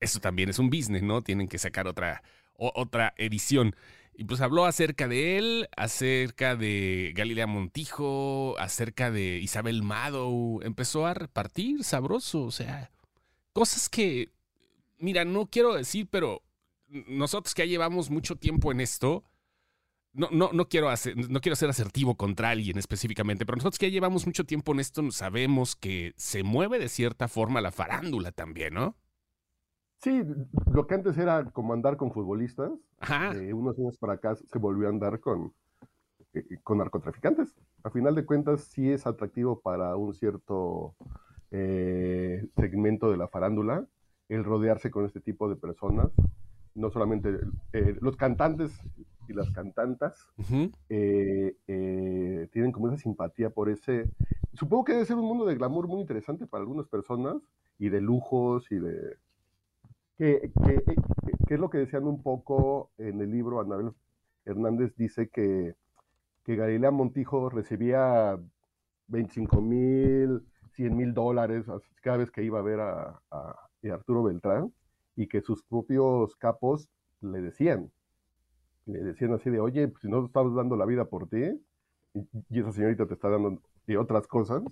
esto 0.00 0.18
también 0.18 0.48
es 0.48 0.58
un 0.58 0.70
business, 0.70 1.02
¿no? 1.02 1.22
Tienen 1.22 1.46
que 1.46 1.58
sacar 1.58 1.86
otra, 1.86 2.22
otra 2.54 3.14
edición. 3.16 3.76
Y 4.20 4.24
pues 4.24 4.40
habló 4.40 4.64
acerca 4.64 5.06
de 5.06 5.38
él, 5.38 5.68
acerca 5.76 6.56
de 6.56 7.12
Galilea 7.14 7.46
Montijo, 7.46 8.58
acerca 8.58 9.12
de 9.12 9.38
Isabel 9.38 9.84
Mado. 9.84 10.58
Empezó 10.62 11.06
a 11.06 11.14
repartir 11.14 11.84
sabroso, 11.84 12.42
o 12.42 12.50
sea, 12.50 12.90
cosas 13.52 13.88
que, 13.88 14.32
mira, 14.98 15.24
no 15.24 15.46
quiero 15.46 15.72
decir, 15.72 16.08
pero 16.10 16.42
nosotros 16.88 17.54
que 17.54 17.62
ya 17.62 17.70
llevamos 17.70 18.10
mucho 18.10 18.34
tiempo 18.34 18.72
en 18.72 18.80
esto, 18.80 19.22
no, 20.12 20.28
no, 20.32 20.50
no, 20.52 20.68
quiero 20.68 20.88
hacer, 20.88 21.16
no 21.30 21.40
quiero 21.40 21.54
ser 21.54 21.70
asertivo 21.70 22.16
contra 22.16 22.50
alguien 22.50 22.76
específicamente, 22.76 23.46
pero 23.46 23.54
nosotros 23.54 23.78
que 23.78 23.86
ya 23.86 23.92
llevamos 23.92 24.26
mucho 24.26 24.42
tiempo 24.42 24.72
en 24.72 24.80
esto, 24.80 25.08
sabemos 25.12 25.76
que 25.76 26.12
se 26.16 26.42
mueve 26.42 26.80
de 26.80 26.88
cierta 26.88 27.28
forma 27.28 27.60
la 27.60 27.70
farándula 27.70 28.32
también, 28.32 28.74
¿no? 28.74 28.96
Sí, 30.00 30.22
lo 30.72 30.86
que 30.86 30.94
antes 30.94 31.18
era 31.18 31.44
como 31.50 31.72
andar 31.72 31.96
con 31.96 32.12
futbolistas, 32.12 32.70
unos 33.52 33.78
años 33.78 33.98
para 33.98 34.12
acá 34.14 34.36
se 34.36 34.58
volvió 34.58 34.86
a 34.86 34.90
andar 34.90 35.18
con, 35.18 35.52
con 36.62 36.78
narcotraficantes. 36.78 37.54
A 37.82 37.90
final 37.90 38.14
de 38.14 38.24
cuentas, 38.24 38.60
sí 38.62 38.90
es 38.90 39.06
atractivo 39.06 39.60
para 39.60 39.96
un 39.96 40.14
cierto 40.14 40.94
segmento 41.50 43.10
de 43.10 43.16
la 43.16 43.26
farándula 43.26 43.86
el 44.28 44.44
rodearse 44.44 44.90
con 44.90 45.04
este 45.04 45.20
tipo 45.20 45.48
de 45.48 45.56
personas. 45.56 46.12
No 46.74 46.90
solamente 46.90 47.40
los 48.00 48.16
cantantes 48.16 48.80
y 49.28 49.32
las 49.32 49.50
cantantas 49.50 50.28
tienen 50.86 52.72
como 52.72 52.88
esa 52.88 52.98
simpatía 52.98 53.50
por 53.50 53.68
ese... 53.68 54.10
Supongo 54.54 54.84
que 54.84 54.92
debe 54.92 55.06
ser 55.06 55.16
un 55.16 55.26
mundo 55.26 55.44
de 55.44 55.56
glamour 55.56 55.88
muy 55.88 56.00
interesante 56.00 56.46
para 56.46 56.62
algunas 56.62 56.86
personas 56.86 57.36
y 57.80 57.88
de 57.88 58.00
lujos 58.00 58.70
y 58.70 58.78
de 58.78 59.16
que, 60.18 60.50
es 61.48 61.60
lo 61.60 61.70
que 61.70 61.78
decían 61.78 62.06
un 62.06 62.22
poco 62.22 62.90
en 62.98 63.20
el 63.20 63.30
libro, 63.30 63.60
Anabel 63.60 63.92
Hernández 64.44 64.94
dice 64.96 65.28
que, 65.28 65.76
que 66.44 66.56
Galilea 66.56 66.90
Montijo 66.90 67.48
recibía 67.48 68.38
25 69.06 69.60
mil, 69.62 70.42
100 70.74 70.96
mil 70.96 71.14
dólares 71.14 71.66
cada 72.02 72.18
vez 72.18 72.30
que 72.30 72.42
iba 72.42 72.58
a 72.58 72.62
ver 72.62 72.80
a, 72.80 73.20
Arturo 73.92 74.24
Beltrán 74.24 74.72
y 75.14 75.28
que 75.28 75.40
sus 75.40 75.62
propios 75.62 76.34
capos 76.36 76.90
le 77.20 77.40
decían, 77.40 77.90
le 78.86 79.00
decían 79.00 79.32
así 79.32 79.50
de, 79.50 79.60
oye, 79.60 79.88
pues, 79.88 80.02
si 80.02 80.08
no 80.08 80.26
estamos 80.26 80.54
dando 80.54 80.76
la 80.76 80.84
vida 80.84 81.04
por 81.06 81.28
ti 81.28 81.44
y, 82.14 82.58
esa 82.58 82.72
señorita 82.72 83.06
te 83.06 83.14
está 83.14 83.30
dando 83.30 83.62
de 83.86 83.96
otras 83.96 84.26
cosas, 84.26 84.62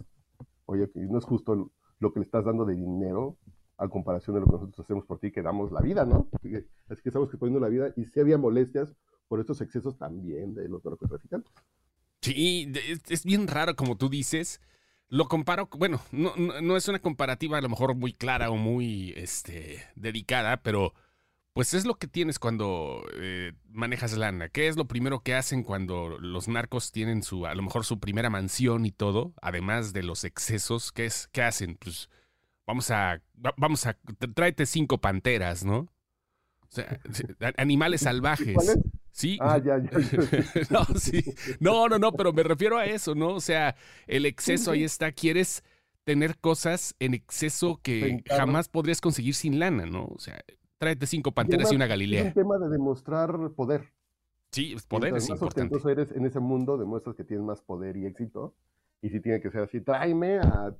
oye, 0.66 0.90
no 0.94 1.18
es 1.18 1.24
justo 1.24 1.70
lo 2.00 2.12
que 2.12 2.20
le 2.20 2.24
estás 2.24 2.44
dando 2.44 2.64
de 2.64 2.74
dinero 2.74 3.36
a 3.78 3.88
comparación 3.88 4.34
de 4.34 4.40
lo 4.40 4.46
que 4.46 4.52
nosotros 4.52 4.80
hacemos 4.80 5.04
por 5.04 5.18
ti, 5.18 5.30
que 5.30 5.42
damos 5.42 5.70
la 5.72 5.80
vida, 5.80 6.04
¿no? 6.04 6.28
Así 6.34 6.50
que 7.02 7.08
estamos 7.08 7.28
poniendo 7.38 7.60
la 7.60 7.68
vida 7.68 7.92
y 7.96 8.06
si 8.06 8.20
había 8.20 8.38
molestias 8.38 8.94
por 9.28 9.40
estos 9.40 9.60
excesos 9.60 9.98
también 9.98 10.54
de 10.54 10.68
los 10.68 10.84
narcotraficantes. 10.84 11.52
Sí, 12.22 12.72
es 13.08 13.24
bien 13.24 13.46
raro 13.46 13.76
como 13.76 13.96
tú 13.96 14.08
dices. 14.08 14.60
Lo 15.08 15.28
comparo, 15.28 15.68
bueno, 15.78 16.00
no, 16.10 16.34
no, 16.36 16.76
es 16.76 16.88
una 16.88 16.98
comparativa 16.98 17.58
a 17.58 17.60
lo 17.60 17.68
mejor 17.68 17.94
muy 17.94 18.12
clara 18.12 18.50
o 18.50 18.56
muy 18.56 19.12
este, 19.16 19.80
dedicada, 19.94 20.56
pero 20.62 20.94
pues 21.52 21.74
es 21.74 21.86
lo 21.86 21.94
que 21.94 22.08
tienes 22.08 22.40
cuando 22.40 23.04
eh, 23.14 23.52
manejas 23.68 24.16
lana. 24.16 24.48
¿Qué 24.48 24.66
es 24.66 24.76
lo 24.76 24.86
primero 24.86 25.20
que 25.20 25.34
hacen 25.34 25.62
cuando 25.62 26.18
los 26.18 26.48
narcos 26.48 26.90
tienen 26.90 27.22
su, 27.22 27.46
a 27.46 27.54
lo 27.54 27.62
mejor 27.62 27.84
su 27.84 28.00
primera 28.00 28.30
mansión 28.30 28.84
y 28.84 28.90
todo? 28.90 29.32
Además 29.40 29.92
de 29.92 30.02
los 30.02 30.24
excesos, 30.24 30.90
¿qué 30.90 31.06
es? 31.06 31.28
¿Qué 31.28 31.42
hacen? 31.42 31.76
Pues 31.76 32.10
vamos 32.66 32.90
a, 32.90 33.20
vamos 33.56 33.86
a, 33.86 33.96
tráete 34.34 34.66
cinco 34.66 34.98
panteras, 34.98 35.64
¿no? 35.64 35.88
O 36.60 36.68
sea, 36.68 37.00
animales 37.56 38.02
salvajes. 38.02 38.56
Sí. 39.12 39.38
Ah, 39.40 39.58
ya, 39.58 39.78
ya. 39.78 39.90
no, 40.70 40.84
sí. 40.98 41.24
No, 41.60 41.88
no, 41.88 41.98
no, 41.98 42.12
pero 42.12 42.32
me 42.32 42.42
refiero 42.42 42.76
a 42.76 42.84
eso, 42.84 43.14
¿no? 43.14 43.28
O 43.28 43.40
sea, 43.40 43.76
el 44.06 44.26
exceso 44.26 44.72
ahí 44.72 44.84
está. 44.84 45.12
Quieres 45.12 45.64
tener 46.04 46.38
cosas 46.38 46.94
en 46.98 47.14
exceso 47.14 47.80
que 47.82 48.22
jamás 48.28 48.68
podrías 48.68 49.00
conseguir 49.00 49.34
sin 49.34 49.58
lana, 49.58 49.86
¿no? 49.86 50.04
O 50.04 50.18
sea, 50.18 50.38
tráete 50.78 51.06
cinco 51.06 51.32
panteras 51.32 51.72
y, 51.72 51.76
una 51.76 51.86
Galilea. 51.86 52.20
Es 52.20 52.26
un 52.28 52.34
tema 52.34 52.58
de 52.58 52.68
demostrar 52.68 53.50
poder. 53.56 53.92
Sí, 54.50 54.76
poder 54.88 55.16
es 55.16 55.28
importante. 55.28 55.74
Entonces 55.74 55.90
eres 55.90 56.12
en 56.12 56.26
ese 56.26 56.40
mundo, 56.40 56.76
demuestras 56.76 57.16
que 57.16 57.24
tienes 57.24 57.44
más 57.46 57.62
poder 57.62 57.96
y 57.96 58.06
éxito. 58.06 58.54
Y 59.02 59.10
si 59.10 59.20
tiene 59.20 59.40
que 59.40 59.50
ser 59.50 59.62
así, 59.62 59.80
tráeme 59.80 60.38
a 60.38 60.74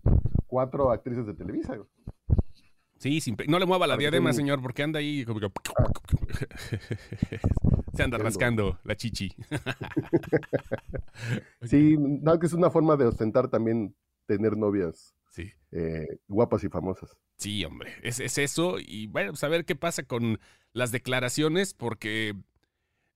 cuatro 0.47 0.91
actrices 0.91 1.27
de 1.27 1.35
Televisa. 1.35 1.79
Sí, 2.99 3.21
no 3.49 3.59
le 3.59 3.67
mueva 3.67 3.87
la 3.87 3.97
diadema, 3.97 4.33
señor, 4.33 4.63
porque 4.63 4.83
anda 4.83 4.99
ahí 4.99 5.25
como 5.25 5.39
que... 5.39 5.49
Se 7.93 8.03
anda 8.03 8.19
rascando 8.19 8.79
la 8.85 8.97
chichi. 8.97 9.35
sí, 11.63 11.97
no, 11.99 12.39
que 12.39 12.47
es 12.47 12.53
una 12.53 12.71
forma 12.71 12.97
de 12.97 13.07
ostentar 13.07 13.49
también 13.49 13.95
tener 14.27 14.57
novias 14.57 15.15
sí. 15.31 15.51
Eh, 15.73 16.19
guapas 16.27 16.65
y 16.65 16.69
famosas. 16.69 17.17
Sí, 17.37 17.65
hombre, 17.65 17.93
es, 18.03 18.21
es 18.21 18.39
eso. 18.39 18.77
Y 18.79 19.07
bueno, 19.07 19.33
pues 19.33 19.45
a 19.45 19.49
ver 19.49 19.65
qué 19.65 19.77
pasa 19.77 20.03
con 20.03 20.41
las 20.73 20.93
declaraciones, 20.93 21.75
porque 21.75 22.35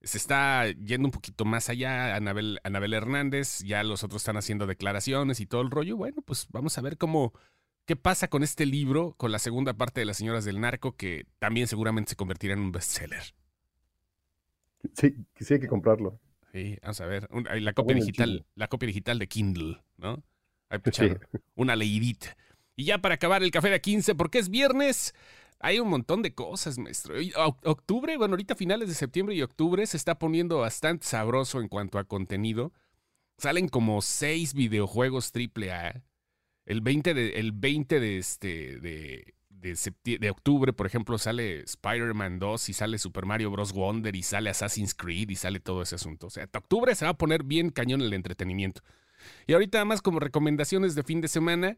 se 0.03 0.17
está 0.17 0.67
yendo 0.71 1.07
un 1.07 1.11
poquito 1.11 1.45
más 1.45 1.69
allá. 1.69 2.15
Anabel, 2.15 2.59
Anabel 2.63 2.93
Hernández, 2.93 3.59
ya 3.59 3.83
los 3.83 4.03
otros 4.03 4.21
están 4.21 4.37
haciendo 4.37 4.67
declaraciones 4.67 5.39
y 5.39 5.45
todo 5.45 5.61
el 5.61 5.71
rollo. 5.71 5.97
Bueno, 5.97 6.21
pues 6.21 6.47
vamos 6.49 6.77
a 6.77 6.81
ver 6.81 6.97
cómo, 6.97 7.33
qué 7.85 7.95
pasa 7.95 8.27
con 8.27 8.43
este 8.43 8.65
libro, 8.65 9.13
con 9.17 9.31
la 9.31 9.39
segunda 9.39 9.73
parte 9.73 10.01
de 10.01 10.05
Las 10.05 10.17
Señoras 10.17 10.45
del 10.45 10.59
Narco, 10.59 10.95
que 10.95 11.25
también 11.39 11.67
seguramente 11.67 12.11
se 12.11 12.15
convertirá 12.15 12.53
en 12.53 12.59
un 12.61 12.71
bestseller. 12.71 13.23
Sí, 14.93 15.15
sí 15.39 15.53
hay 15.53 15.59
que 15.59 15.67
comprarlo. 15.67 16.19
Sí, 16.51 16.77
vamos 16.81 16.99
a 17.01 17.05
ver. 17.05 17.29
La 17.61 17.73
copia 17.73 17.95
digital, 17.95 18.45
la 18.55 18.67
copia 18.67 18.87
digital 18.87 19.19
de 19.19 19.27
Kindle, 19.27 19.81
¿no? 19.97 20.23
Hay 20.69 20.79
que 20.79 21.19
una 21.55 21.75
leidita. 21.75 22.35
Y 22.75 22.85
ya 22.85 22.99
para 22.99 23.15
acabar 23.15 23.43
el 23.43 23.51
café 23.51 23.69
de 23.69 23.79
15, 23.79 24.15
porque 24.15 24.39
es 24.39 24.49
viernes, 24.49 25.13
hay 25.61 25.79
un 25.79 25.89
montón 25.89 26.21
de 26.21 26.33
cosas, 26.33 26.77
maestro. 26.77 27.15
Octubre, 27.63 28.17
bueno, 28.17 28.33
ahorita 28.33 28.55
finales 28.55 28.89
de 28.89 28.95
septiembre 28.95 29.35
y 29.35 29.41
octubre 29.41 29.85
se 29.85 29.97
está 29.97 30.17
poniendo 30.17 30.59
bastante 30.59 31.05
sabroso 31.05 31.61
en 31.61 31.67
cuanto 31.67 31.99
a 31.99 32.03
contenido. 32.03 32.73
Salen 33.37 33.67
como 33.67 34.01
seis 34.01 34.53
videojuegos 34.53 35.31
AAA. 35.33 36.03
El 36.65 36.81
20 36.81 37.13
de, 37.13 37.39
el 37.39 37.51
20 37.51 37.99
de, 37.99 38.17
este, 38.17 38.79
de, 38.79 39.33
de, 39.49 40.17
de 40.19 40.29
octubre, 40.29 40.73
por 40.73 40.85
ejemplo, 40.85 41.17
sale 41.17 41.61
Spider-Man 41.61 42.39
2 42.39 42.69
y 42.69 42.73
sale 42.73 42.97
Super 42.97 43.25
Mario 43.25 43.51
Bros. 43.51 43.73
Wonder 43.73 44.15
y 44.15 44.23
sale 44.23 44.49
Assassin's 44.49 44.95
Creed 44.95 45.29
y 45.29 45.35
sale 45.35 45.59
todo 45.59 45.81
ese 45.83 45.95
asunto. 45.95 46.27
O 46.27 46.29
sea, 46.29 46.47
octubre 46.53 46.93
se 46.95 47.05
va 47.05 47.11
a 47.11 47.17
poner 47.17 47.43
bien 47.43 47.69
cañón 47.69 48.01
el 48.01 48.13
entretenimiento. 48.13 48.81
Y 49.47 49.53
ahorita 49.53 49.85
más 49.85 50.01
como 50.01 50.19
recomendaciones 50.19 50.95
de 50.95 51.03
fin 51.03 51.21
de 51.21 51.27
semana, 51.27 51.77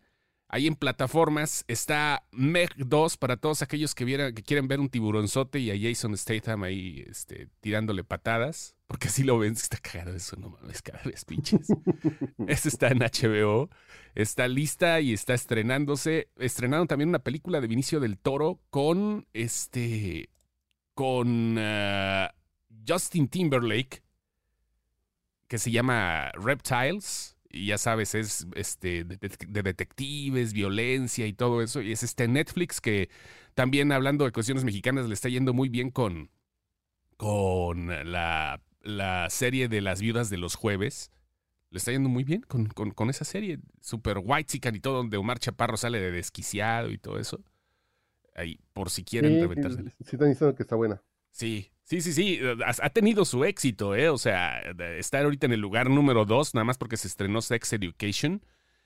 Ahí 0.53 0.67
en 0.67 0.75
plataformas 0.75 1.65
está 1.67 2.27
Meg 2.31 2.69
2 2.77 3.17
para 3.17 3.38
todos 3.38 3.63
aquellos 3.63 3.95
que, 3.95 4.05
que 4.05 4.43
quieren 4.43 4.67
ver 4.67 4.79
un 4.79 4.88
tiburonzote 4.88 5.57
y 5.57 5.72
a 5.72 5.89
Jason 5.89 6.15
Statham 6.15 6.62
ahí 6.62 7.03
este, 7.10 7.48
tirándole 7.60 8.03
patadas. 8.03 8.75
Porque 8.86 9.07
así 9.07 9.24
lo 9.24 9.39
ven, 9.39 9.53
está 9.60 9.77
cagado 9.77 10.15
eso, 10.15 10.36
no 10.36 10.50
mames, 10.50 10.83
cada 10.83 11.01
vez 11.05 11.25
pinches. 11.25 11.69
este 12.48 12.69
está 12.69 12.89
en 12.89 13.00
HBO, 13.00 13.72
está 14.13 14.48
lista 14.48 15.01
y 15.01 15.13
está 15.13 15.33
estrenándose. 15.33 16.29
Estrenaron 16.38 16.86
también 16.86 17.10
una 17.10 17.24
película 17.24 17.60
de 17.60 17.65
Vinicio 17.65 18.00
del 18.00 18.19
Toro 18.19 18.62
con 18.69 19.25
este. 19.33 20.29
con 20.93 21.57
uh, 21.57 22.27
Justin 22.88 23.27
Timberlake, 23.27 24.03
que 25.48 25.57
se 25.57 25.72
llama 25.72 26.31
Reptiles 26.33 27.33
y 27.53 27.67
ya 27.67 27.77
sabes, 27.77 28.15
es 28.15 28.48
este, 28.55 29.03
de, 29.03 29.17
detectives, 29.62 30.53
violencia 30.53 31.27
y 31.27 31.33
todo 31.33 31.62
eso. 31.62 31.81
Y 31.81 31.91
es 31.91 32.01
este 32.01 32.27
Netflix 32.27 32.81
que 32.81 33.10
también 33.53 33.91
hablando 33.91 34.25
de 34.25 34.31
cuestiones 34.31 34.63
mexicanas 34.63 35.07
le 35.07 35.13
está 35.13 35.29
yendo 35.29 35.53
muy 35.53 35.69
bien 35.69 35.91
con, 35.91 36.31
con 37.15 37.88
la, 38.12 38.60
la 38.81 39.29
serie 39.29 39.67
de 39.67 39.81
las 39.81 40.01
viudas 40.01 40.31
de 40.31 40.38
los 40.38 40.55
jueves. 40.55 41.12
Le 41.69 41.77
está 41.77 41.91
yendo 41.91 42.10
muy 42.10 42.24
bien 42.24 42.41
con, 42.41 42.65
con, 42.65 43.10
esa 43.12 43.24
serie. 43.24 43.60
Super 43.81 44.17
White 44.24 44.51
Chicken 44.51 44.75
y 44.75 44.79
todo, 44.79 44.98
donde 44.98 45.17
Omar 45.17 45.38
Chaparro 45.38 45.77
sale 45.77 46.00
de 46.00 46.12
desquiciado 46.12 46.89
y 46.89 46.98
todo 46.98 47.19
eso. 47.19 47.43
Ahí, 48.36 48.60
por 48.74 48.89
si 48.89 49.03
quieren 49.03 49.39
reventársela. 49.39 49.91
Sí, 50.00 50.15
están 50.15 50.29
diciendo 50.29 50.55
que 50.55 50.63
está 50.63 50.75
buena. 50.75 51.03
Sí, 51.29 51.72
Sí, 51.83 51.99
sí, 51.99 52.13
sí, 52.13 52.39
ha 52.65 52.89
tenido 52.91 53.25
su 53.25 53.43
éxito, 53.43 53.93
¿eh? 53.93 54.09
O 54.09 54.17
sea, 54.17 54.59
está 54.97 55.19
ahorita 55.19 55.47
en 55.47 55.53
el 55.53 55.59
lugar 55.59 55.89
número 55.89 56.23
dos, 56.23 56.53
nada 56.53 56.63
más 56.63 56.77
porque 56.77 56.95
se 56.95 57.09
estrenó 57.09 57.41
Sex 57.41 57.73
Education, 57.73 58.41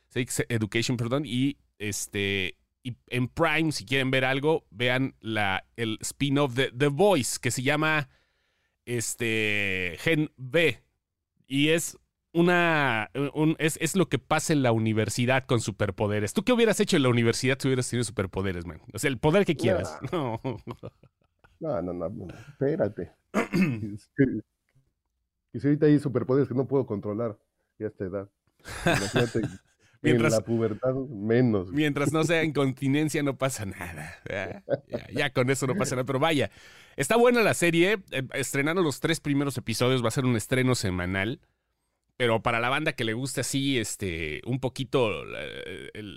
Sex 0.09 0.43
Education, 0.49 0.97
perdón, 0.97 1.23
y 1.25 1.57
este, 1.77 2.57
y 2.81 2.95
en 3.09 3.27
Prime, 3.27 3.71
si 3.71 3.85
quieren 3.85 4.09
ver 4.09 4.25
algo, 4.25 4.65
vean 4.71 5.15
la, 5.19 5.65
el 5.75 5.99
spin-off 6.01 6.55
de 6.55 6.71
The 6.71 6.87
Voice, 6.87 7.37
que 7.39 7.51
se 7.51 7.61
llama, 7.61 8.09
este, 8.85 9.97
Gen 9.99 10.31
B, 10.35 10.81
y 11.45 11.69
es 11.69 11.99
una, 12.33 13.11
es, 13.57 13.77
es, 13.81 13.95
lo 13.95 14.09
que 14.09 14.19
pasa 14.19 14.53
en 14.53 14.63
la 14.63 14.71
universidad 14.71 15.45
con 15.45 15.59
superpoderes. 15.59 16.33
¿Tú 16.33 16.43
qué 16.43 16.53
hubieras 16.53 16.79
hecho 16.79 16.95
en 16.97 17.03
la 17.03 17.09
universidad 17.09 17.57
si 17.59 17.67
hubieras 17.67 17.89
tenido 17.89 18.03
superpoderes, 18.03 18.65
man? 18.65 18.81
O 18.93 18.99
sea, 18.99 19.09
el 19.09 19.17
poder 19.17 19.45
que 19.45 19.55
quieras. 19.55 19.97
No. 20.11 20.41
No, 21.59 21.81
no, 21.81 21.93
no, 21.93 22.27
espérate. 22.49 23.11
y 25.53 25.59
si 25.59 25.67
ahorita 25.67 25.85
hay 25.85 25.99
superpoderes 25.99 26.47
que 26.47 26.55
no 26.55 26.67
puedo 26.67 26.85
controlar 26.85 27.37
a 27.79 27.83
esta 27.83 28.05
edad. 28.05 28.29
Imagínate. 28.85 29.41
mientras, 30.01 30.33
en 30.33 30.39
la 30.39 30.45
pubertad, 30.45 30.93
menos. 30.93 31.71
Mientras 31.71 32.11
no 32.11 32.23
sea 32.23 32.43
incontinencia, 32.43 33.23
no 33.23 33.37
pasa 33.37 33.65
nada. 33.65 34.15
Ya, 35.13 35.31
con 35.31 35.49
eso 35.49 35.67
no 35.67 35.75
pasa 35.75 35.95
nada. 35.95 36.05
Pero 36.05 36.19
vaya, 36.19 36.51
está 36.95 37.15
buena 37.17 37.41
la 37.41 37.53
serie. 37.53 37.99
Eh, 38.11 38.23
estrenando 38.33 38.81
los 38.81 38.99
tres 38.99 39.19
primeros 39.19 39.57
episodios, 39.57 40.03
va 40.03 40.09
a 40.09 40.11
ser 40.11 40.25
un 40.25 40.35
estreno 40.35 40.75
semanal. 40.75 41.39
Pero 42.17 42.41
para 42.41 42.59
la 42.59 42.69
banda 42.69 42.93
que 42.93 43.03
le 43.03 43.13
gusta 43.13 43.41
así, 43.41 43.77
este, 43.77 44.41
un 44.45 44.59
poquito 44.59 45.23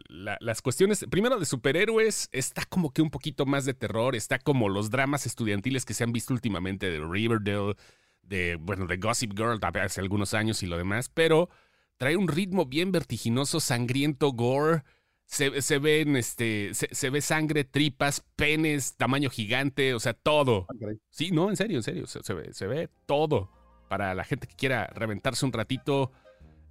las 0.08 0.62
cuestiones, 0.62 1.04
primero 1.10 1.38
de 1.38 1.44
superhéroes, 1.44 2.30
está 2.32 2.64
como 2.64 2.90
que 2.90 3.02
un 3.02 3.10
poquito 3.10 3.44
más 3.44 3.66
de 3.66 3.74
terror, 3.74 4.16
está 4.16 4.38
como 4.38 4.70
los 4.70 4.90
dramas 4.90 5.26
estudiantiles 5.26 5.84
que 5.84 5.92
se 5.92 6.02
han 6.02 6.12
visto 6.12 6.32
últimamente 6.32 6.90
de 6.90 7.00
Riverdale, 7.00 7.74
de, 8.22 8.56
bueno, 8.58 8.86
de 8.86 8.96
Gossip 8.96 9.32
Girl 9.36 9.60
hace 9.62 10.00
algunos 10.00 10.32
años 10.32 10.62
y 10.62 10.66
lo 10.66 10.78
demás, 10.78 11.10
pero 11.10 11.50
trae 11.98 12.16
un 12.16 12.28
ritmo 12.28 12.64
bien 12.64 12.92
vertiginoso, 12.92 13.60
sangriento, 13.60 14.32
gore. 14.32 14.84
Se, 15.26 15.62
se 15.62 15.78
ven, 15.78 16.16
este, 16.16 16.72
se, 16.72 17.10
ve 17.10 17.20
sangre, 17.20 17.62
tripas, 17.62 18.24
penes, 18.34 18.96
tamaño 18.96 19.30
gigante, 19.30 19.94
o 19.94 20.00
sea, 20.00 20.14
todo. 20.14 20.66
Sí, 21.10 21.30
no, 21.30 21.50
en 21.50 21.56
serio, 21.56 21.76
en 21.76 21.82
serio, 21.84 22.06
se, 22.06 22.34
ve, 22.34 22.52
se 22.52 22.66
ve 22.66 22.88
todo. 23.06 23.59
Para 23.90 24.14
la 24.14 24.22
gente 24.22 24.46
que 24.46 24.54
quiera 24.54 24.86
reventarse 24.94 25.44
un 25.44 25.52
ratito, 25.52 26.12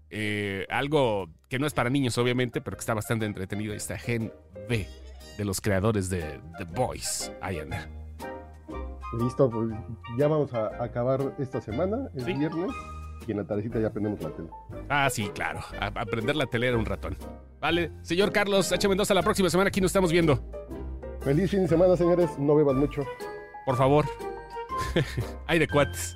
eh, 0.09 0.65
algo 0.69 1.27
que 1.49 1.59
no 1.59 1.67
es 1.67 1.73
para 1.73 1.89
niños, 1.89 2.17
obviamente, 2.17 2.61
pero 2.61 2.77
que 2.77 2.79
está 2.79 2.93
bastante 2.93 3.25
entretenido. 3.25 3.73
Esta 3.73 3.97
Gen 3.97 4.31
B 4.69 4.87
de 5.37 5.43
los 5.43 5.59
creadores 5.59 6.09
de 6.09 6.39
The 6.57 6.63
Boys. 6.63 7.29
Ahí 7.41 7.59
anda. 7.59 7.89
Listo, 9.19 9.49
pues 9.49 9.69
ya 10.17 10.29
vamos 10.29 10.53
a 10.53 10.81
acabar 10.81 11.35
esta 11.39 11.59
semana, 11.59 12.09
el 12.15 12.23
viernes, 12.23 12.71
y 13.27 13.31
en 13.31 13.37
la 13.39 13.43
tardecita 13.43 13.81
ya 13.81 13.87
aprendemos 13.87 14.21
la 14.21 14.29
tele. 14.29 14.47
Ah, 14.87 15.09
sí, 15.09 15.29
claro. 15.35 15.59
aprender 15.81 16.37
la 16.37 16.45
tele 16.45 16.69
era 16.69 16.77
un 16.77 16.85
ratón. 16.85 17.17
Vale, 17.59 17.91
señor 18.01 18.31
Carlos 18.31 18.71
H. 18.71 18.87
Mendoza, 18.87 19.13
la 19.13 19.23
próxima 19.23 19.49
semana 19.49 19.67
aquí 19.67 19.81
nos 19.81 19.89
estamos 19.89 20.13
viendo. 20.13 20.41
Feliz 21.19 21.51
fin 21.51 21.63
de 21.63 21.67
semana, 21.67 21.97
señores. 21.97 22.39
No 22.39 22.55
beban 22.55 22.77
mucho. 22.77 23.03
Por 23.65 23.75
favor. 23.75 24.05
Hay 25.47 25.59
de 25.59 25.67
cuates. 25.67 26.15